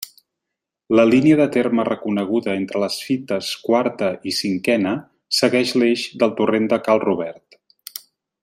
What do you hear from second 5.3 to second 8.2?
segueix l'eix del torrent de Cal Robert.